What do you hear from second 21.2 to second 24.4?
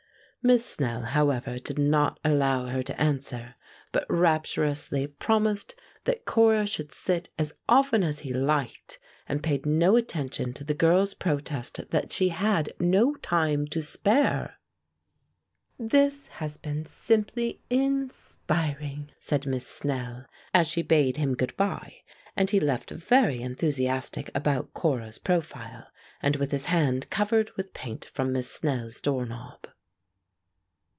good bye, and he left very enthusiastic